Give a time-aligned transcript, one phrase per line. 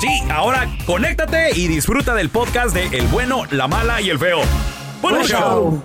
[0.00, 4.40] Sí, ahora conéctate y disfruta del podcast de El bueno, la mala y el feo.
[5.00, 5.82] Buen show.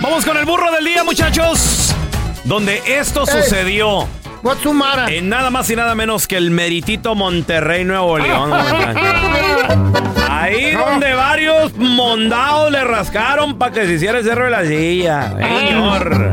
[0.00, 1.94] Vamos con el burro del día, muchachos.
[2.44, 3.42] Donde esto Ey.
[3.42, 4.08] sucedió
[5.08, 8.50] en nada más y nada menos que el meritito Monterrey, Nuevo León.
[10.44, 15.32] Ahí donde varios mondados le rascaron para que se hiciera el cerro de la silla.
[15.38, 16.30] Señor.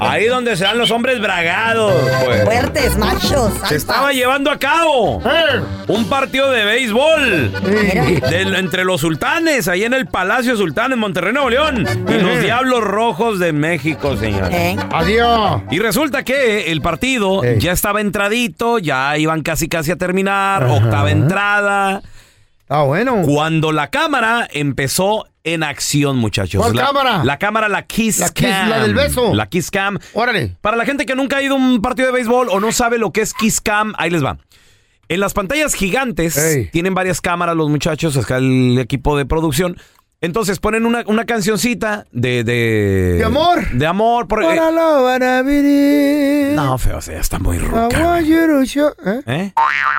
[0.00, 1.92] Ahí donde se dan los hombres bragados.
[2.24, 2.44] Pues.
[2.44, 3.52] Fuertes, machos.
[3.68, 8.20] Se estaba llevando a cabo Eh, un partido de béisbol eh,
[8.56, 12.84] entre los sultanes, ahí en el Palacio Sultán en Monterrey, Nuevo León, y los Diablos
[12.84, 14.50] Rojos de México, señor.
[14.52, 14.76] ¿Eh?
[14.92, 15.62] Adiós.
[15.70, 20.72] Y resulta que el partido ya estaba entradito, ya iban casi casi a terminar, Ajá.
[20.74, 22.02] octava entrada,
[22.68, 23.22] Está bueno.
[23.24, 26.60] cuando la cámara empezó en acción, muchachos.
[26.60, 27.24] ¿Cuál la, cámara?
[27.24, 28.68] La cámara, la Kiss La Kiss, Cam.
[28.68, 29.34] la del beso.
[29.34, 29.98] La Kiss Cam.
[30.12, 30.54] Órale.
[30.60, 32.98] Para la gente que nunca ha ido a un partido de béisbol o no sabe
[32.98, 34.36] lo que es Kiss Cam, ahí les va.
[35.08, 36.68] En las pantallas gigantes Ey.
[36.70, 39.78] tienen varias cámaras los muchachos, acá el equipo de producción.
[40.20, 43.14] Entonces ponen una, una cancioncita de, de...
[43.18, 43.70] ¿De amor?
[43.70, 44.26] De amor.
[44.26, 46.54] Por, eh, Ahora lo van a vivir.
[46.56, 47.86] no, feo, o sea, está muy ruca.
[47.86, 48.32] güey.
[48.32, 49.22] ¿Eh?
[49.26, 49.52] ¿Eh?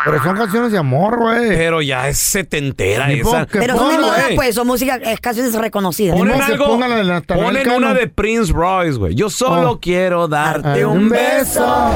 [0.03, 1.47] Pero son canciones de amor, güey.
[1.47, 3.45] Pero ya es setentera Ni esa.
[3.49, 4.35] Pero son de moda, güey.
[4.35, 6.17] pues, son música, es canciones reconocidas.
[6.17, 7.77] Ponen- Ponen modo que algo, pongan la de Natanael ponen Cano.
[7.77, 9.15] una de Prince Royce, güey.
[9.15, 9.79] Yo solo Oh.
[9.79, 11.91] quiero darte Ay, un beso.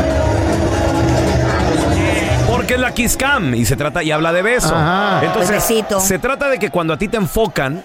[2.50, 4.74] Porque es la Kiss Cam y se trata y habla de beso.
[4.74, 5.26] Ajá.
[5.26, 6.00] Entonces, Besito.
[6.00, 7.84] se trata de que cuando a ti te enfocan,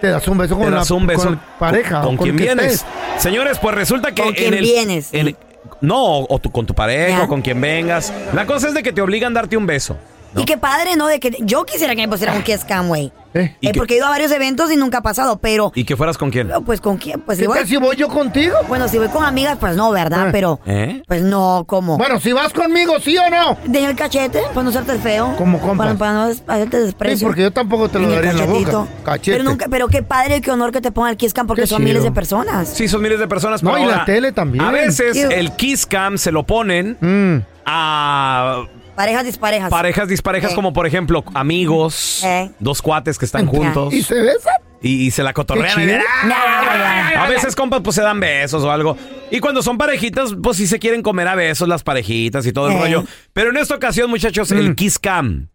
[0.00, 2.02] Te das un beso con te la das un beso con pareja.
[2.02, 2.66] con, o quien vienes.
[2.74, 2.86] estés.
[3.18, 5.08] Señores, pues resulta que Con en quien vienes.
[5.12, 5.36] en-
[5.80, 7.24] no, o tu- con tu pareja Ya.
[7.24, 8.12] o con quien vengas.
[8.34, 9.96] La cosa es de que te obligan a darte un beso.
[10.36, 11.06] Y qué padre, ¿no?
[11.06, 13.12] De que yo quisiera que me pusieran un Kiss Cam, güey.
[13.34, 13.54] ¿Eh?
[13.60, 15.70] ¿Y Eh, porque he ido a varios eventos y nunca ha pasado, pero...
[15.74, 16.50] ¿Y que fueras con quién?
[16.64, 18.56] Pues con quién, pues ¿Qué tal si voy yo contigo?
[18.66, 20.28] Bueno, si voy con amigas, pues no, ¿verdad?
[20.28, 20.32] Eh.
[20.32, 21.02] Pero, ¿Eh?
[21.06, 21.98] pues no, ¿cómo?
[21.98, 23.58] Bueno, si vas conmigo, ¿sí o no?
[23.66, 25.34] Deja el cachete para no hacerte feo.
[25.36, 25.86] Como compas.
[25.88, 27.26] Para, para no hacerte Sí, desprecio.
[27.28, 28.86] porque yo tampoco te lo daría en la boca.
[29.04, 29.32] Cachete.
[29.36, 31.62] Pero, nunca, pero qué padre y qué honor que te ponga el Kiss Cam porque
[31.62, 32.68] Qué son miles de personas.
[32.70, 33.62] Sí, son miles de personas.
[33.62, 34.64] No, y la tele también.
[34.64, 35.30] A veces Ew.
[35.30, 37.42] el Kiss Cam se lo ponen Mm.
[37.66, 38.62] a
[38.96, 39.70] Parejas disparejas.
[39.70, 40.54] parejas disparejas, Eh.
[40.54, 42.50] como por ejemplo amigos, Eh.
[42.58, 43.92] dos cuates que están juntos.
[43.92, 44.54] ¿Y se besan?
[44.82, 45.88] y, y se la cotorrean.
[45.88, 45.92] Y-.
[46.32, 47.24] ¡Ah!
[47.24, 48.96] A veces, compas, pues se dan besos o algo.
[49.30, 52.68] Y cuando son parejitas, pues sí se quieren comer a besos las parejitas y todo
[52.68, 52.80] el Eh.
[52.80, 53.04] rollo.
[53.32, 54.58] Pero en esta ocasión, muchachos, Mm.
[54.58, 55.48] el Kiss Cam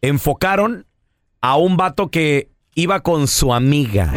[0.00, 0.86] enfocaron
[1.40, 4.12] a un vato que iba con su amiga.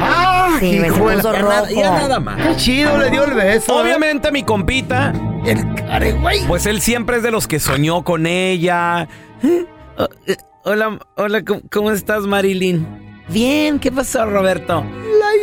[0.59, 1.71] Sí, güey, se hijo de la- puso Ya nada- rojo.
[1.81, 2.47] ya nada más.
[2.47, 3.73] Qué chido le dio el beso.
[3.77, 3.81] ¿eh?
[3.81, 5.13] Obviamente mi compita,
[5.45, 6.45] El care, güey.
[6.47, 9.07] pues él siempre es de los que soñó con ella.
[9.97, 12.85] Oh, eh, Hola, hola, ¿cómo, cómo estás, Marilyn?
[13.29, 14.85] Bien, ¿qué pasó, Roberto?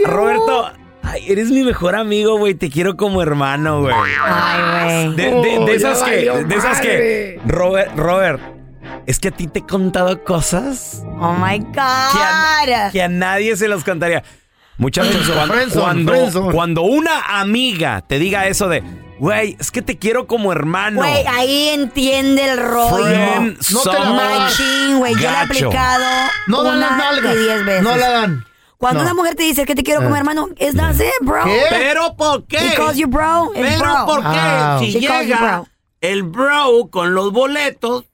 [0.06, 0.70] Roberto,
[1.02, 3.94] ay, eres mi mejor amigo, güey, te quiero como hermano, güey.
[4.25, 5.16] Ay, güey.
[5.16, 7.40] De, de- de Oh, esas ya que, valió de esas que, madre.
[7.46, 8.40] Robert, Robert,
[9.06, 12.93] es que a ti te he contado cosas Oh my que a, God.
[12.93, 14.22] que a nadie se los contaría.
[14.78, 16.52] Muchachos, cuando, friendzone, cuando, friendzone.
[16.54, 18.82] cuando una amiga te diga eso de,
[19.19, 20.98] güey, es que te quiero como hermano.
[21.00, 23.04] Güey, ahí entiende el rollo.
[23.04, 24.10] Friend No te la.
[24.12, 25.14] Machín, güey.
[25.14, 26.04] Yo le he aplicado
[26.46, 27.34] No dan las una nalgas.
[27.34, 27.82] y diez veces.
[27.82, 28.44] No la dan.
[28.76, 29.06] Cuando No.
[29.06, 30.19] una mujer te dice que te quiero como Eh.
[30.19, 31.42] hermano, es that's it, bro.
[31.44, 31.62] ¿Qué?
[31.70, 32.58] Pero ¿por qué?
[32.58, 33.50] He calls you bro.
[33.56, 34.06] it's Pero bro.
[34.06, 34.26] ¿por qué?
[34.40, 34.76] Ah.
[34.78, 35.66] si She you llega bro.
[36.00, 38.04] el bro con los boletos,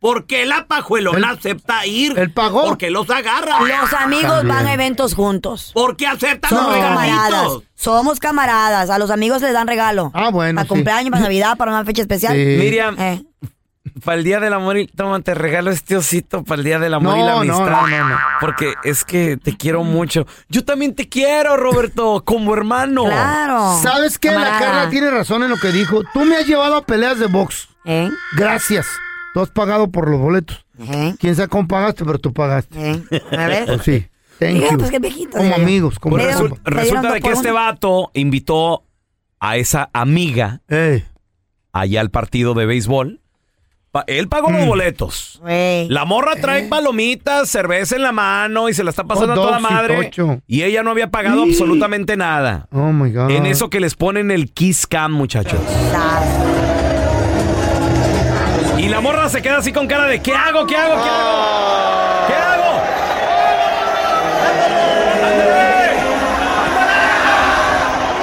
[0.00, 2.18] ¿por qué la pajuelona El- acepta ir?
[2.18, 2.64] ¿El pagó?
[2.64, 3.60] Porque los agarra.
[3.60, 4.48] Los amigos También.
[4.48, 5.70] van a eventos juntos.
[5.74, 7.30] ¿Por qué aceptan Somos los camaradas.
[7.30, 7.62] regalitos?
[7.76, 8.90] Somos camaradas.
[8.90, 10.10] A los amigos les dan regalo.
[10.14, 10.68] Ah, bueno, Para sí.
[10.68, 12.34] cumpleaños, para Navidad, para una fecha especial.
[12.34, 12.44] Sí.
[12.58, 13.22] Miriam, Eh.
[14.04, 16.94] para el Día del Amor, y toma, te regalo este osito para el Día del
[16.94, 17.66] Amor y la amistad.
[17.70, 18.18] no, no, no.
[18.40, 20.26] Porque es que te quiero mucho.
[20.48, 23.04] Yo también te quiero, Roberto, como hermano.
[23.04, 23.78] Claro.
[23.82, 24.30] ¿Sabes qué?
[24.30, 24.58] La.
[24.58, 26.02] Carla tiene razón en lo que dijo.
[26.14, 27.68] Tú me has llevado a peleas de box.
[27.84, 28.08] ¿Eh?
[28.36, 28.86] Gracias.
[29.34, 30.64] Tú has pagado por los boletos.
[30.78, 31.14] ¿Eh?
[31.20, 32.90] Quién sabe cómo pagaste, pero tú pagaste.
[32.92, 33.02] ¿Eh?
[33.30, 33.64] ¿Me ves?
[33.66, 34.06] Pues sí.
[34.38, 34.78] Thank Mira, you.
[34.78, 35.36] pues qué viejito.
[35.36, 38.84] Como amigos, como Pues resu- resulta de que este vato invitó
[39.38, 41.04] a esa amiga Ey.
[41.72, 43.20] allá al partido de béisbol.
[43.92, 44.56] Pa- él pagó Mm.
[44.56, 45.38] los boletos.
[45.42, 45.88] Güey.
[45.88, 49.58] La morra trae palomitas, cerveza en la mano y se la está pasando a toda
[49.58, 50.10] y madre.
[50.46, 51.50] Y ella no había pagado Sí.
[51.50, 52.68] absolutamente nada.
[52.72, 53.30] Oh my God.
[53.30, 55.60] En eso que les ponen el kiss cam, muchachos.
[55.60, 55.90] Y
[59.00, 60.66] la morra se queda así con cara de ¿qué hago?
[60.66, 61.02] ¿Qué hago?
[61.02, 62.26] ¿Qué hago?
[62.26, 62.80] ¿Qué hago?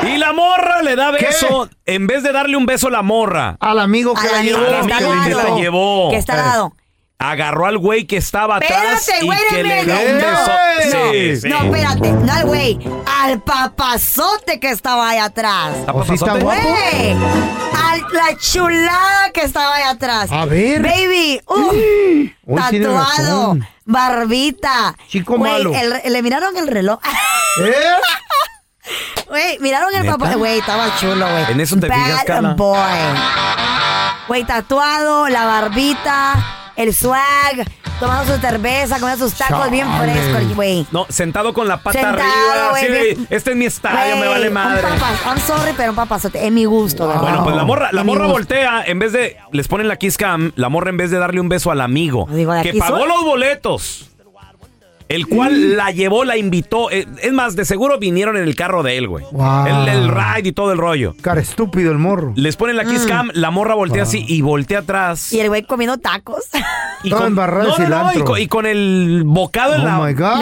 [0.07, 1.67] Y la morra le da beso.
[1.85, 4.59] En vez de darle un beso a la morra, Al amigo que la llevó.
[4.59, 5.49] que está amigo al que lado.
[5.49, 6.09] la llevó.
[6.11, 6.73] Que está al lado.
[7.19, 10.11] Agarró al güey que estaba atrás Espérate, y que le dio minute.
[10.11, 10.51] un beso.
[10.97, 11.49] No, Sí, sí.
[11.49, 12.11] no, espérate.
[12.11, 12.79] No al güey.
[13.21, 15.75] Al papazote que estaba ahí atrás.
[15.77, 16.43] ¿Está ¿O sí está papazote?
[16.43, 16.69] guapo?
[16.69, 17.11] Güey.
[17.11, 20.31] Al, la chulada que estaba ahí atrás.
[20.31, 20.81] A ver.
[20.81, 21.41] Baby.
[21.47, 23.57] Uh, tatuado.
[23.85, 24.95] Barbita.
[25.07, 25.71] Chico Güey, malo.
[25.73, 26.99] el- le miraron el reloj.
[27.61, 27.73] ¿Eh?
[29.27, 30.33] Güey, miraron el papá.
[30.35, 31.51] Güey, estaba chulo, güey.
[31.51, 32.55] ¿En eso te Bad fijas.
[34.29, 37.65] Güey, tatuado, la barbita, el swag,
[37.99, 40.85] tomando su cerveza, comiendo sus tacos bien frescos, güey.
[40.91, 42.71] No, sentado con la pata Sentado, arriba.
[42.77, 44.83] así bien- este es mi estadio, me vale un madre.
[44.83, 46.45] papas- I'm sorry, pero un papazote.
[46.45, 47.21] Es mi gusto, ¿verdad?
[47.21, 50.51] Bueno, pues la morra, la morra voltea, en vez de, les ponen la kiss cam,
[50.55, 53.07] la morra en vez de darle un beso al amigo, Digo, ¿de que pagó soy?
[53.09, 54.09] los boletos,
[55.09, 58.83] el cual la llevó, la invitó, eh, es más, de seguro vinieron en el carro
[58.83, 59.25] de él, güey.
[59.31, 59.65] Wow.
[59.67, 61.15] El, el ride y todo el rollo.
[61.21, 62.33] Cara estúpido el morro.
[62.35, 65.29] Les ponen la kiss cam, la morra voltea así y voltea atrás.
[65.31, 65.35] Mm.
[65.35, 66.45] Y el güey comiendo tacos.
[67.03, 68.25] Y Toda embarrada de no, no, no, y cilantro.
[68.25, 69.99] con, y con el bocado en la...
[69.99, 70.41] Oh my God.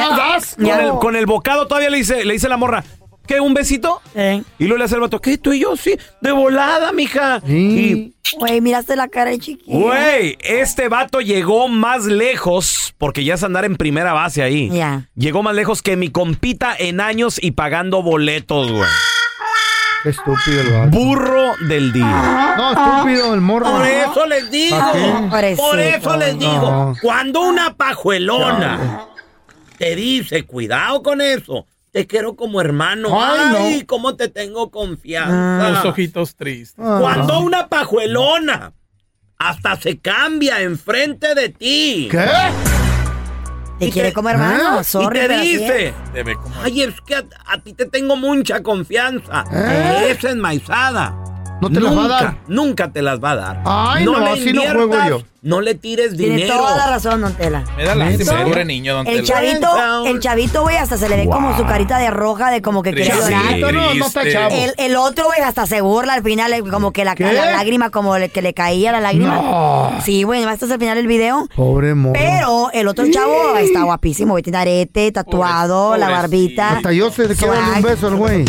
[0.56, 2.82] Con el, con el bocado todavía le dice, le dice la morra,
[3.26, 3.40] ¿qué?
[3.40, 4.02] ¿Un besito?
[4.14, 4.42] Eh.
[4.60, 5.38] Y luego le hace el vato, ¿qué?
[5.38, 5.76] ¿Tú y yo?
[5.76, 7.42] Sí, de volada, mija.
[7.46, 8.16] Sí.
[8.38, 9.78] Güey, miraste la cara de chiquito.
[9.78, 14.70] güey, este vato llegó más lejos, porque ya es andar en primera base ahí.
[14.70, 15.10] Ya.
[15.16, 18.90] Llegó más lejos que mi compita en años y pagando boletos, güey.
[20.06, 20.90] Estúpido el vato.
[20.98, 22.56] Burro del día.
[22.58, 23.72] No, estúpido el morro.
[23.72, 24.78] Por eso les digo.
[25.30, 26.62] Por eso les digo.
[26.62, 26.94] No.
[27.02, 29.08] Cuando una pajuelona
[29.78, 31.66] te dice, cuidado con eso.
[31.96, 33.08] Te quiero como hermano.
[33.18, 33.88] Ay, Ay, no.
[33.88, 35.70] cómo te tengo confianza.
[35.70, 36.76] Los ojitos tristes.
[36.86, 36.98] Ah.
[37.00, 38.74] Cuando una pajuelona
[39.38, 42.10] hasta se cambia enfrente de ti.
[42.12, 42.26] ¿Qué?
[43.80, 44.80] Te quiere te- como hermano.
[44.80, 44.84] ¿Ah?
[44.84, 48.18] Sorry, y te dice, Te ve como- ay, es que a, a ti te tengo
[48.18, 49.46] mucha confianza.
[49.54, 50.08] ¿Eh?
[50.18, 51.16] Esa enmaizada.
[51.62, 52.38] ¿No te las va a dar?
[52.48, 53.62] Nunca te las va a dar.
[53.66, 55.22] Ay, no, le así no juego yo.
[55.42, 56.56] No le tires Tiene dinero.
[56.58, 57.64] toda la razón, Don Tela.
[57.78, 59.28] Me da lástima, pobre niño, don El Tela.
[59.28, 62.82] chavito, el chavito, güey, hasta se le ve como su carita de roja, de como
[62.82, 63.60] que quiere llorar.
[63.74, 64.56] No, no está chavo.
[64.56, 68.18] El, el otro, güey, hasta se burla al final, eh, como que la, lágrima, como
[68.18, 69.36] le- que le caía la lágrima.
[69.36, 69.92] No.
[70.04, 71.48] Sí, güey, hasta al final del video.
[71.56, 72.14] Pobre morro.
[72.14, 74.42] Pero el otro chavo está guapísimo, güey.
[74.42, 76.72] Tiene arete, tatuado, Pobre- la barbita.
[76.72, 78.46] Hasta yo sé de qué darle un beso al güey.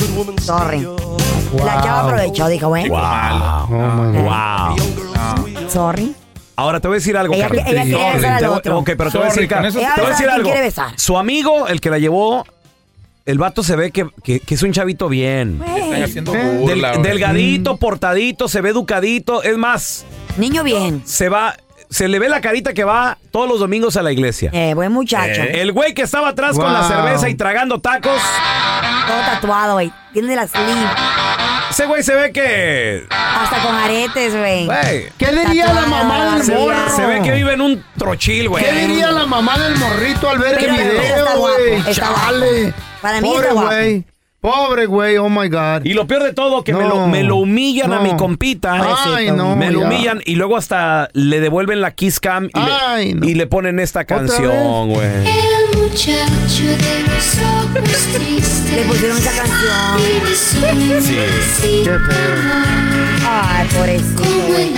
[1.51, 1.65] Sorry.
[1.65, 2.89] La chava aprovechó, dijo, güey.
[2.89, 2.99] Wow.
[2.99, 4.25] Oh my God.
[4.25, 5.71] Wow.
[5.71, 6.15] Sorry.
[6.59, 7.63] Ahora te voy a decir algo, Ella- Carla.
[7.69, 8.17] ella quiere Sorry.
[8.17, 8.79] besar al Te voy- otro.
[8.79, 10.17] Ok, pero te voy a Sorry, decir, con eso- te voy a decir besar a
[10.17, 10.49] quien algo.
[10.49, 10.93] quiere besar.
[10.97, 12.47] Su amigo, el que la llevó,
[13.27, 15.61] el vato se ve que, que- que es un chavito bien.
[15.67, 17.03] Están haciendo Del- burla, güey.
[17.03, 19.43] delgadito, portadito, se ve educadito.
[19.43, 20.07] Es más,
[20.39, 21.03] Niño bien.
[21.05, 21.55] se va,
[21.91, 24.51] se le ve la carita que va todos los domingos a la iglesia.
[24.53, 25.43] Eh, buen muchacho.
[25.43, 28.21] El güey que estaba atrás con la cerveza y tragando tacos,
[29.07, 29.93] Todo tatuado, güey.
[30.13, 30.73] Tiene la sleeve.
[31.71, 33.07] ese güey se ve que.
[33.11, 34.69] Hasta con aretes, güey.
[35.19, 36.91] ¿Qué diría la Tatuada, mamá del morro?
[36.97, 38.65] Se ve que vive en un trochil, güey.
[38.65, 41.83] ¿Qué diría la mamá del morrito al ver Pero el video, güey?
[41.95, 42.75] Chale.
[43.03, 43.69] Para mí Pobre está guapo.
[43.69, 44.05] güey.
[44.47, 45.85] Pobre güey, oh my God.
[45.85, 48.81] Y lo peor de todo, que me, lo, me lo humillan a mi compita.
[49.05, 49.87] Ay, no, me lo ya.
[49.89, 53.27] humillan y luego hasta le devuelven la Kiss Cam y, Ay, le, no.
[53.29, 55.09] y le ponen esta ¿Otra canción, güey.
[55.27, 58.73] El muchacho de los ojos tristes.
[58.73, 61.03] Le pusieron esa canción.
[61.03, 61.83] Sí.
[61.83, 62.87] Qué feo.
[63.29, 64.71] Ay, pobrecito, güey.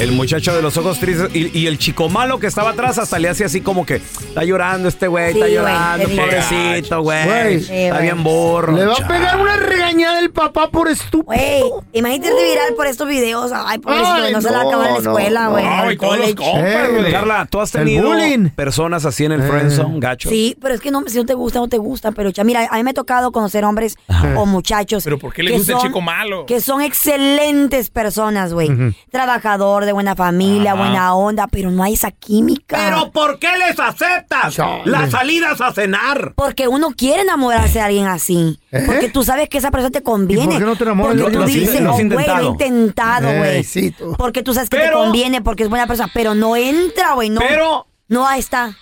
[0.00, 3.18] El muchacho de los ojos tristes y, y el chico malo que estaba atrás hasta
[3.18, 7.54] le hace así como que está llorando este güey, Sí, está llorando, pobrecito, güey.
[7.56, 8.24] Está bien
[8.72, 11.24] Le va a pegar una regañada el papá por estúpido.
[11.24, 13.52] Güey, imagínate viral por estos videos.
[13.54, 15.64] Ay, Ay, güey, no, se la no, acaba en la no, escuela, güey.
[15.64, 17.12] no, en el y todos los compas.
[17.12, 18.48] Carla, ¿tú has El tenido bullying.
[18.50, 19.48] personas así en el Eh.
[19.48, 20.28] friendzone, gacho?
[20.28, 22.12] Sí, pero es que no, si no te gusta, no te gusta.
[22.12, 23.96] Pero ya, mira, a mí me ha tocado conocer hombres
[24.36, 25.04] o muchachos.
[25.04, 26.46] Pero ¿por qué le gusta el chico malo?
[26.46, 28.70] Que son excelentes personas, güey.
[29.10, 32.76] Trabajador, de buena familia, buena onda, pero no hay esa química.
[32.76, 34.82] Pero ¿por qué les aceptas Chale.
[34.86, 36.32] las salidas a cenar?
[36.36, 38.29] Porque uno quiere enamorarse de alguien así.
[38.36, 38.82] ¿Eh?
[38.86, 40.44] Porque tú sabes que esa persona te conviene.
[40.44, 43.28] ¿Y por qué no te enamoras Porque tú dices, oh, güey, lo he intentado.
[43.28, 43.64] Ey, güey.
[43.64, 46.10] sí, porque tú sabes que te conviene, porque es buena persona.
[46.14, 47.30] Pero no entra, güey.
[47.30, 48.76] No, Pero- No, ahí está.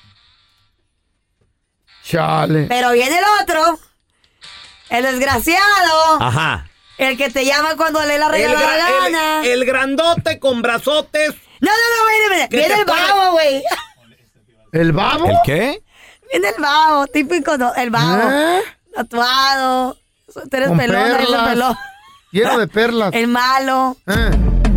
[2.05, 2.67] Chale.
[2.69, 3.79] Pero viene el otro.
[4.91, 6.21] El desgraciado.
[6.21, 6.67] Ajá.
[6.97, 9.41] El que te llama cuando le la El, regala la gana.
[9.45, 11.35] el- el grandote con brazotes.
[11.61, 13.63] No, no, no, viene, ¿Qué viene el babo, güey.
[14.73, 15.29] ¿El babo?
[15.45, 15.83] qué?
[16.31, 18.31] Viene el babo, típico, no, el babo.
[18.31, 18.61] ¿Eh?
[18.95, 19.97] Tatuado.
[20.33, 21.77] Tú eres Con pelón, eres pelón.
[22.33, 23.15] Lleno de perlas.
[23.15, 23.97] El malo.
[24.07, 24.31] Eh.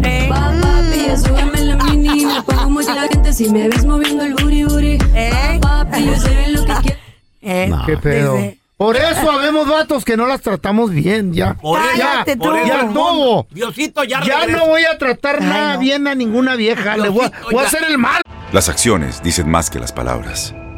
[0.03, 4.63] Eh, Papi, súbeme la mini, me pongo muy caliente si me ves moviendo el booty
[4.63, 4.97] booty.
[5.13, 6.99] eh, Papi, yo sé lo que quiero.
[7.41, 7.67] eh.
[7.69, 7.85] No.
[7.85, 8.37] Qué pedo.
[8.77, 11.55] Por eso habemos vatos que no las tratamos bien, ya.
[11.61, 12.55] Cállate ya, tú.
[12.65, 13.45] ya todo.
[13.51, 14.57] Diosito, ya, Ya regresa.
[14.59, 15.79] no voy a tratar Ay, nada no.
[15.81, 16.97] bien a ninguna vieja.
[16.97, 18.23] Le voy a, Diosito, voy a hacer el mal.
[18.53, 20.55] Las acciones dicen más que las palabras.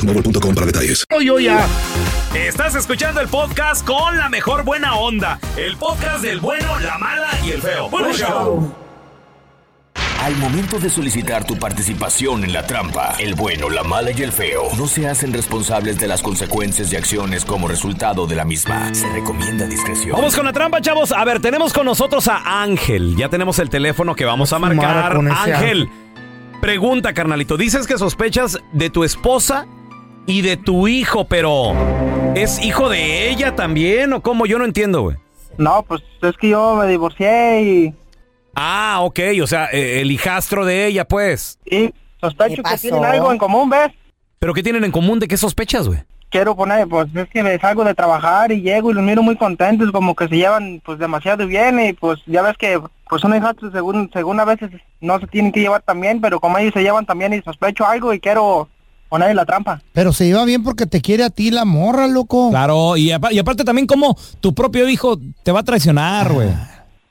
[0.00, 1.04] boostmobile.com para detalles.
[1.22, 1.66] Yo ya.
[2.34, 5.38] Estás escuchando el podcast con la mejor buena onda.
[5.56, 7.88] El podcast del bueno, la mala y el feo.
[7.90, 8.74] Bueno, show.
[10.22, 14.32] Al momento de solicitar tu participación en la trampa, el bueno, la mala y el
[14.32, 18.94] feo no se hacen responsables de las consecuencias y acciones como resultado de la misma.
[18.94, 20.12] Se recomienda discreción.
[20.12, 21.12] Vamos con la trampa, chavos.
[21.12, 23.16] A ver, tenemos con nosotros a Ángel.
[23.16, 25.16] Ya tenemos el teléfono que vamos a marcar.
[25.16, 25.88] Ángel,
[26.60, 27.56] pregunta, carnalito.
[27.56, 29.66] Dices que sospechas de tu esposa
[30.30, 31.72] y de tu hijo, pero
[32.36, 34.46] ¿es hijo de ella también o cómo?
[34.46, 35.16] Yo no entiendo, güey.
[35.58, 37.94] No, pues es que yo me divorcié y...
[38.54, 41.58] Ah, ok, o sea, eh, el hijastro de ella, pues.
[41.64, 43.90] Y sospecho que tienen algo en común, ¿ves?
[44.38, 45.18] ¿Pero qué tienen en común?
[45.18, 46.00] ¿De qué sospechas, güey?
[46.30, 49.34] Quiero poner, pues es que me salgo de trabajar y llego y los miro muy
[49.34, 53.34] contentos, como que se llevan pues demasiado bien y pues ya ves que pues un
[53.34, 54.70] hijastro según, según a veces
[55.00, 57.84] no se tienen que llevar tan bien, pero como ellos se llevan también y sospecho
[57.84, 58.68] algo y quiero
[59.10, 59.82] ponerle la trampa.
[59.92, 62.48] Pero se lleva bien porque te quiere a ti la morra, loco.
[62.48, 66.48] Claro, y, y aparte también como tu propio hijo te va a traicionar, güey.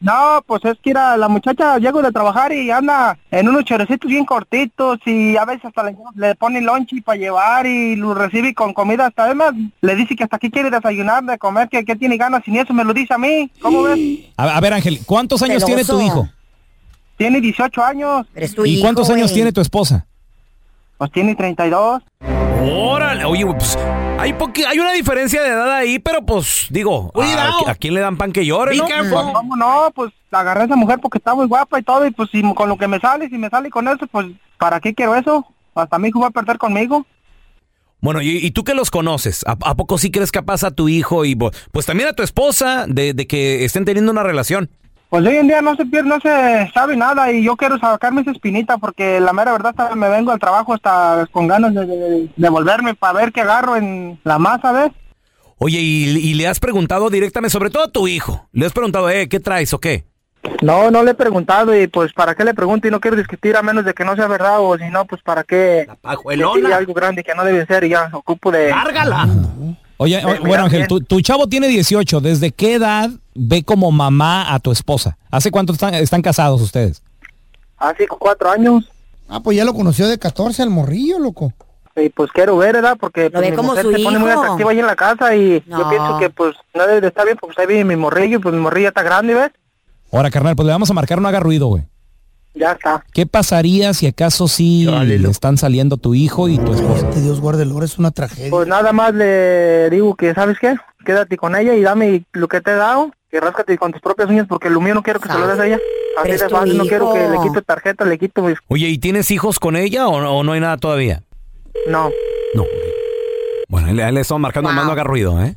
[0.02, 4.10] No, pues es que era la muchacha llego de trabajar y anda en unos chorecitos
[4.10, 8.54] bien cortitos y a veces hasta le, le ponen lonche para llevar y lo recibe
[8.54, 9.52] con comida hasta además
[9.82, 12.60] le dice que hasta aquí quiere desayunar, de comer, que, que tiene ganas y ni
[12.60, 13.52] eso me lo dice a mí.
[13.62, 14.00] ¿Cómo ves?
[14.38, 16.30] A, a ver, Ángel, ¿cuántos años tiene tu hijo?
[17.18, 18.26] Tiene 18 años.
[18.64, 20.06] ¿Y cuántos años tiene tu esposa?
[21.00, 22.04] Pues tiene 32.
[22.62, 23.78] Órale, oye, pues
[24.20, 24.36] hay,
[24.68, 28.34] hay una diferencia de edad ahí, pero pues digo, ¿a, a quién le dan pan
[28.34, 28.86] que llore, no?
[28.86, 29.92] Pues, ¿Cómo no?
[29.96, 32.68] Pues agarré a esa mujer porque está muy guapa y todo y pues si con
[32.68, 34.28] lo que me sale, si me sale con eso, pues
[34.58, 35.48] ¿para qué quiero eso?
[35.74, 37.06] Hasta mi hijo va a perder conmigo.
[38.02, 40.90] Bueno, y, y tú que los conoces, ¿a, a poco sí crees capaz a tu
[40.90, 44.70] hijo y pues también a tu esposa de, de que estén teniendo una relación?
[45.10, 48.22] Pues hoy en día no se pierde, no se sabe nada y yo quiero sacarme
[48.22, 51.86] esa espinita porque la mera verdad hasta me vengo al trabajo hasta con ganas de,
[51.88, 54.92] de- de volverme para ver qué agarro en la masa, ¿ves?
[55.58, 59.10] Oye, y, y le has preguntado directamente, sobre todo a tu hijo, le has preguntado,
[59.10, 60.06] eh, ¿qué traes o qué?
[60.62, 63.58] No, no le he preguntado y pues para qué le pregunto y no quiero discutir
[63.58, 66.54] a menos de que no sea verdad o si no, pues para qué pajuelona.
[66.56, 68.70] decir algo grande que no debe ser y ya ocupo de...
[68.70, 69.28] ¡Cárgala!
[70.02, 72.22] Oye, o- bueno, Ángel, tu, tu chavo tiene 18.
[72.22, 75.18] ¿Desde qué edad ve como mamá a tu esposa?
[75.30, 77.04] ¿Hace cuánto están, están casados ustedes?
[77.78, 78.90] Hace cuatro años.
[79.28, 81.52] Ah, pues ya lo conoció de 14 al morrillo, loco.
[81.98, 82.96] Y pues quiero ver, ¿verdad?
[82.98, 85.62] Porque pues, ve mi como mujer se pone muy atractiva ahí en la casa y
[85.68, 85.80] No.
[85.80, 88.56] yo pienso que pues no debe de estar bien porque ahí viene mi morrillo, pues
[88.56, 89.52] mi morrillo está grande, ¿ves?
[90.14, 91.84] Ahora, carnal, pues le vamos a marcar no haga ruido, güey.
[92.56, 93.06] Ya está.
[93.14, 94.88] ¿Qué pasaría si acaso sí
[95.30, 97.08] están saliendo tu hijo y tu esposa?
[97.20, 98.50] Dios guarde el oro, es una tragedia.
[98.50, 100.76] Pues nada más le digo que, ¿sabes qué?
[101.06, 104.30] Quédate con ella y dame lo que te he dado, que ráscate con tus propias
[104.30, 105.80] uñas porque lo mío no quiero que se lo des a ella.
[106.18, 108.58] Así de fácil, no quiero que le quito tarjeta, le quito mis...
[108.68, 111.24] Oye, ¿y tienes hijos con ella o, no- o no hay nada todavía?
[111.88, 112.10] No.
[112.56, 112.66] No.
[113.70, 115.56] Bueno, le, le estamos marcando, más no haga ruido, ¿eh?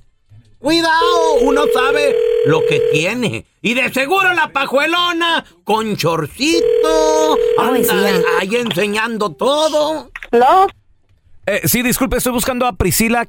[0.62, 2.14] Cuidado, uno sabe
[2.46, 3.44] lo que tiene.
[3.62, 10.08] Y de seguro la pajuelona, con chorcito, anda ahí enseñando todo.
[10.30, 10.68] ¿No?
[11.46, 13.26] Eh, sí, disculpe, estoy buscando a Priscila,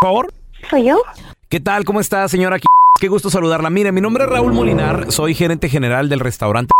[0.00, 0.34] por favor.
[0.68, 1.00] ¿Soy yo?
[1.48, 1.86] ¿Qué tal?
[1.86, 2.58] ¿Cómo está, señora?
[3.00, 3.70] Qué gusto saludarla.
[3.70, 6.72] Mire, mi nombre es Raúl Molinar, soy gerente general del restaurante.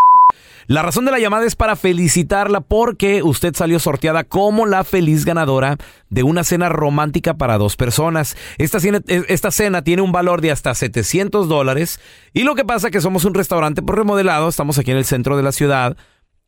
[0.68, 5.24] La razón de la llamada es para felicitarla porque usted salió sorteada como la feliz
[5.24, 5.76] ganadora
[6.10, 8.36] de una cena romántica para dos personas.
[8.58, 12.00] Esta cena, esta cena tiene un valor de hasta 700 dólares
[12.32, 15.36] y lo que pasa que somos un restaurante por remodelado, estamos aquí en el centro
[15.36, 15.96] de la ciudad.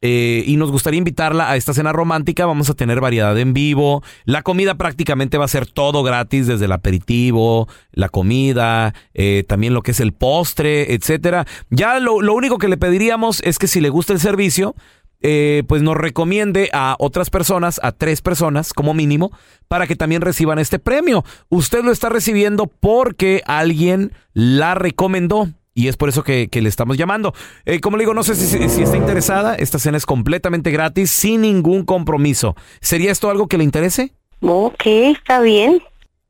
[0.00, 2.46] Eh, y nos gustaría invitarla a esta cena romántica.
[2.46, 4.02] Vamos a tener variedad en vivo.
[4.24, 9.74] La comida prácticamente va a ser todo gratis, desde el aperitivo, la comida, eh, también
[9.74, 11.46] lo que es el postre, etcétera.
[11.70, 14.76] Ya lo, único que le pediríamos es que si le gusta el servicio,
[15.20, 19.32] eh, pues nos recomiende a otras personas, a tres personas como mínimo,
[19.66, 21.24] para que también reciban este premio.
[21.48, 25.48] Usted lo está recibiendo porque alguien la recomendó.
[25.78, 27.32] Y es por eso que, que le estamos llamando.
[27.64, 29.54] Eh, como le digo, no sé si, está interesada.
[29.54, 32.56] Esta cena es completamente gratis, sin ningún compromiso.
[32.80, 34.12] ¿Sería esto algo que le interese?
[34.40, 35.80] Ok, está bien.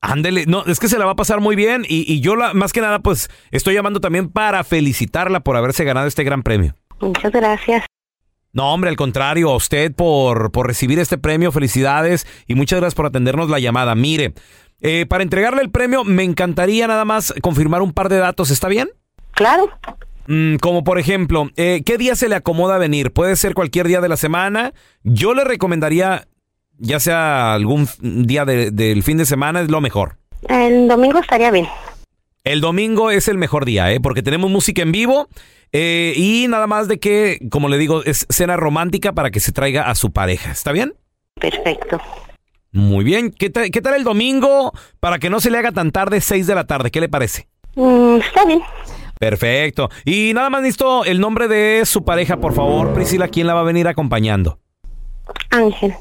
[0.02, 2.52] Ándele, no, es que se la va a pasar muy bien y, y yo la,
[2.52, 6.74] más que nada pues estoy llamando también para felicitarla por haberse ganado este gran premio.
[7.00, 7.87] Muchas gracias.
[8.52, 12.94] No, hombre, al contrario, a usted por, por recibir este premio, felicidades y muchas gracias
[12.94, 13.94] por atendernos la llamada.
[13.94, 14.34] Mire,
[14.82, 18.68] eh, para entregarle el premio me encantaría nada más confirmar un par de datos, ¿está
[18.68, 18.90] bien?
[19.32, 19.70] Claro.
[20.26, 23.12] Mm, como por ejemplo, eh, ¿qué día se le acomoda venir?
[23.12, 24.72] Puede ser cualquier día de la semana.
[25.02, 26.26] Yo le recomendaría,
[26.78, 30.16] ya sea algún día de- del fin de semana, es lo mejor.
[30.48, 31.66] El domingo estaría bien.
[32.44, 34.00] El domingo es el mejor día, ¿eh?
[34.00, 35.28] porque tenemos música en vivo
[35.72, 39.52] eh, y nada más de que, como le digo, es cena romántica para que se
[39.52, 40.50] traiga a su pareja.
[40.52, 40.94] ¿Está bien?
[41.40, 42.00] Perfecto.
[42.72, 43.30] Muy bien.
[43.30, 46.46] ¿Qué, ta- qué tal el domingo para que no se le haga tan tarde, 6
[46.46, 46.90] de la tarde?
[46.90, 47.48] ¿Qué le parece?
[47.74, 48.60] Mm, está bien.
[49.18, 49.90] Perfecto.
[50.04, 53.28] Y nada más necesito el nombre de su pareja, por favor, Priscila.
[53.28, 54.59] ¿Quién la va a venir acompañando?
[55.50, 55.94] Ángel.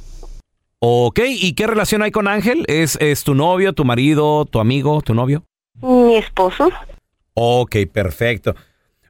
[0.80, 2.64] Ok, ¿y qué relación hay con Ángel?
[2.68, 5.44] ¿Es, es tu novio, tu marido, tu amigo, tu novio?
[5.82, 6.70] Mi esposo.
[7.34, 8.56] Ok, perfecto.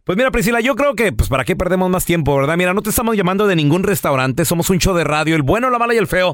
[0.05, 2.55] Pues mira, Priscila, yo creo que, pues, ¿para qué perdemos más tiempo, verdad?
[2.55, 5.69] Mira, no te estamos llamando de ningún restaurante, somos un show de radio, el bueno,
[5.69, 6.33] la mala y el feo.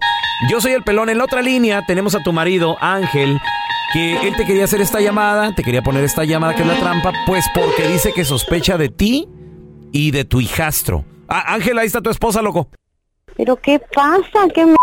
[0.52, 1.10] Yo soy el pelón.
[1.10, 3.40] En la otra línea tenemos a tu marido, Ángel,
[3.94, 6.80] que él te quería hacer esta llamada, te quería poner esta llamada que es la
[6.80, 9.30] trampa, pues porque dice que sospecha de ti
[9.92, 11.06] y de tu hijastro.
[11.28, 12.68] Ah, Ángel, ahí está tu esposa, loco.
[13.38, 14.48] ¿Pero qué pasa?
[14.54, 14.76] ¿Qué me...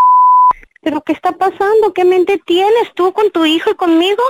[0.80, 1.92] ¿Pero qué está pasando?
[1.92, 4.22] ¿Qué mente tienes tú con tu hijo y conmigo?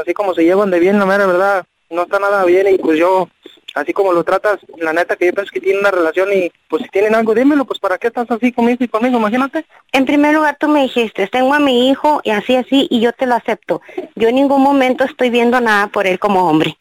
[0.00, 2.98] Así como se llevan de bien, la mera verdad, no está nada bien y pues
[2.98, 3.28] yo
[3.74, 6.82] así como lo tratas, la neta que yo pienso que tienen una relación y pues
[6.82, 9.18] si tienen algo, dímelo, pues ¿para qué estás así conmigo y conmigo?
[9.18, 9.64] Imagínate.
[9.92, 13.12] En primer lugar, tú me dijiste, tengo a mi hijo y así, así, y yo
[13.12, 13.82] te lo acepto.
[14.16, 16.76] Yo en ningún momento estoy viendo nada por él como hombre.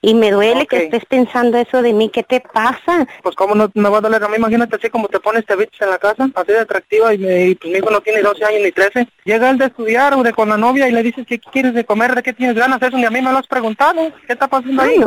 [0.00, 2.08] Y me duele que estés pensando eso de mí.
[2.08, 3.06] ¿Qué te pasa?
[3.22, 5.56] Pues cómo no me va a doler a mí, imagínate así como te pones te
[5.56, 8.22] vistes en la casa, así de atractiva y, me, y pues mi hijo no tiene
[8.22, 9.08] 12 años ni 13.
[9.24, 11.84] Llega él de estudiar o de con la novia y le dices que quieres de
[11.84, 14.12] comer, de qué tienes ganas, eso ni a mí me lo has preguntado.
[14.26, 15.00] ¿Qué está pasando ahí?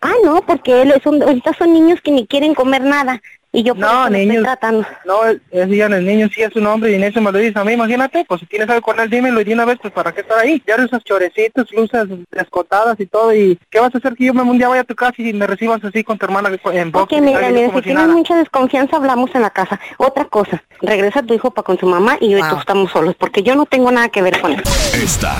[0.00, 3.20] Ah, no, porque él es un, ahorita son niños que ni quieren comer nada.
[3.52, 4.42] Y yo por No, niños.
[4.42, 4.86] tratando.
[5.06, 7.32] No, es, es ya no es niño, sí es un hombre y en eso me
[7.32, 9.64] lo dices a mí, imagínate, pues si tienes algo con él, dímelo y de una
[9.64, 10.62] vez, pues para qué estar ahí.
[10.66, 14.42] Ya usas chorecitos, luces descotadas y todo, y ¿qué vas a hacer que yo me
[14.42, 17.04] un día vaya a tu casa y me recibas así con tu hermana en box?
[17.04, 19.80] Ok, mira, mira, si tienes mucha desconfianza, hablamos en la casa.
[19.96, 23.14] Otra cosa, regresa tu hijo para con su mamá y yo y tú estamos solos,
[23.14, 24.62] porque yo no tengo nada que ver con él.
[24.92, 25.34] Esta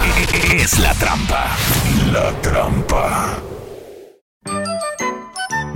[0.55, 1.49] es la trampa.
[2.11, 3.43] La trampa.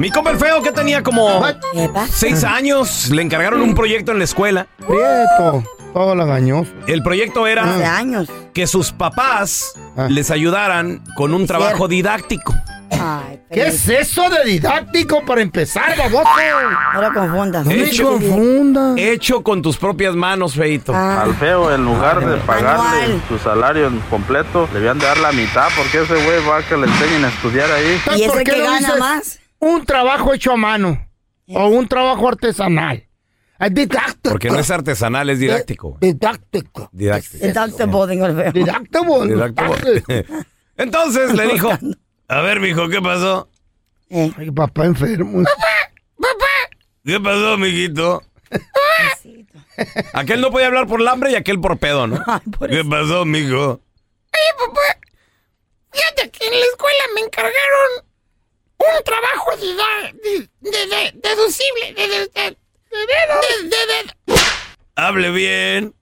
[0.00, 1.44] Mi compa el feo que tenía como
[2.10, 4.66] seis años, le encargaron un proyecto en la escuela.
[4.78, 6.72] Prieto, todo lagañoso.
[6.86, 8.28] El proyecto era Hace años.
[8.54, 9.74] que sus papás
[10.08, 12.54] les ayudaran con un trabajo didáctico.
[13.52, 16.30] ¿Qué es eso de didáctico para empezar, baboso?
[16.94, 17.66] No lo confundas.
[17.68, 18.18] Hecho,
[18.96, 20.94] hecho con tus propias manos, feito.
[20.94, 25.32] Al feo, en lugar de pagarle su salario en completo, le debían de dar la
[25.32, 28.00] mitad porque ese güey va a que le enseñen a estudiar ahí.
[28.02, 31.08] ¿Sabes por qué no dices Un trabajo hecho a mano
[31.46, 33.06] o un trabajo artesanal.
[33.58, 34.30] Es didáctico.
[34.30, 35.98] Porque no es artesanal, es didáctico.
[36.00, 36.88] Didáctico.
[36.92, 37.38] Didáctico.
[37.38, 38.52] Feo.
[38.52, 39.26] Didáctico.
[39.26, 39.76] Didáctico.
[40.78, 41.70] Entonces le dijo,
[42.28, 43.50] a ver, mijo, ¿qué pasó?
[44.10, 45.44] Ay, papá enfermo.
[47.04, 48.22] ¿Qué pasó, mijito?
[50.14, 52.24] Aquel no podía hablar por el hambre y aquel por pedo, ¿no?
[52.68, 53.72] ¿Qué pasó, mijo?
[53.72, 54.80] Oye, papá,
[55.92, 58.09] fíjate que en la escuela me encargaron
[58.80, 59.66] un trabajo de,
[60.18, 64.40] de, de, de- deducible, de, de, de, de, de- de-
[64.96, 65.94] Hable bien.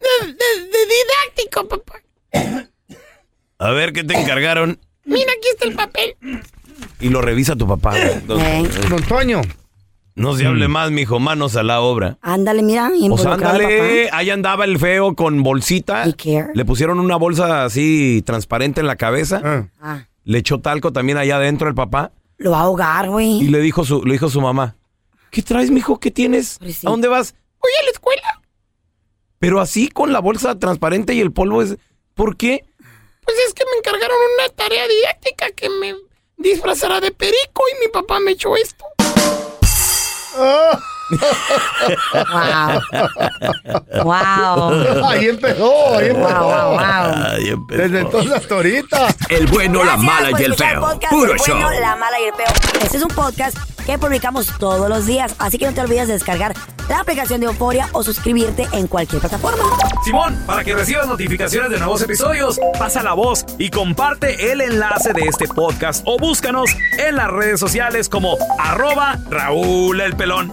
[0.00, 2.00] de- de- de didáctico, papá.
[3.58, 4.78] A ver, ¿qué te encargaron?
[5.04, 6.16] Mira, aquí está el papel.
[7.00, 7.94] Y lo revisa tu papá.
[8.26, 8.40] Don,
[8.88, 9.40] Don Toño.
[10.16, 12.18] No se hable más, mijo, manos a la obra.
[12.22, 14.16] Ándale, mira, Pues ándale, papá.
[14.18, 16.04] ahí andaba el feo con bolsita.
[16.54, 19.68] Le pusieron una bolsa así transparente en la cabeza.
[19.80, 22.12] Ah, Le echó talco también allá adentro el papá.
[22.38, 23.40] lo va a ahogar, güey.
[23.42, 24.76] Y le dijo su, le dijo su mamá,
[25.30, 26.00] ¿qué traes, mijo?
[26.00, 26.58] ¿Qué tienes?
[26.84, 27.34] ¿A dónde vas?
[27.60, 28.42] Voy a la escuela.
[29.38, 31.76] Pero así con la bolsa transparente y el polvo es...
[32.14, 32.64] ¿Por qué?
[33.24, 35.94] Pues es que me encargaron una tarea didáctica que me
[36.36, 38.84] disfrazara de perico y mi papá me echó esto.
[44.02, 45.04] Wow.
[45.04, 46.40] Ahí empezó, ahí empezó.
[46.40, 46.78] Wow, wow, wow.
[46.78, 47.82] Ahí empezó.
[47.82, 49.08] Desde entonces hasta ahorita.
[49.28, 50.80] El bueno, la mala y el escuchar feo.
[50.80, 51.56] podcast Puro El show.
[51.56, 52.46] Bueno, la mala y el feo.
[52.82, 56.14] Este es un podcast que publicamos todos los días, así que no te olvides de
[56.14, 56.54] descargar
[56.88, 59.62] la aplicación de Euforia o suscribirte en cualquier plataforma.
[60.04, 65.12] Simón, para que recibas notificaciones de nuevos episodios, pasa la voz y comparte el enlace
[65.12, 70.52] de este podcast o búscanos en las redes sociales como arroba Raúl el Pelón.